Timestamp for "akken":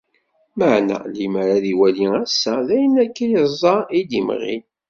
3.03-3.29